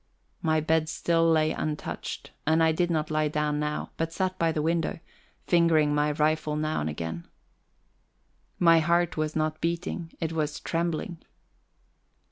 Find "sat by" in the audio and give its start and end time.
4.11-4.51